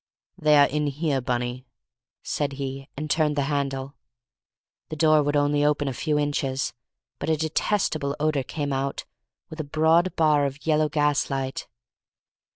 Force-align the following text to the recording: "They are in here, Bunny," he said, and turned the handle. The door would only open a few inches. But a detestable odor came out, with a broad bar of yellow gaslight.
"They 0.35 0.57
are 0.57 0.65
in 0.65 0.87
here, 0.87 1.21
Bunny," 1.21 1.57
he 1.57 1.65
said, 2.23 2.57
and 2.97 3.07
turned 3.07 3.35
the 3.35 3.43
handle. 3.43 3.93
The 4.89 4.95
door 4.95 5.21
would 5.21 5.35
only 5.35 5.63
open 5.63 5.87
a 5.87 5.93
few 5.93 6.17
inches. 6.17 6.73
But 7.19 7.29
a 7.29 7.37
detestable 7.37 8.15
odor 8.19 8.41
came 8.41 8.73
out, 8.73 9.05
with 9.51 9.59
a 9.59 9.63
broad 9.63 10.15
bar 10.15 10.47
of 10.47 10.65
yellow 10.65 10.89
gaslight. 10.89 11.67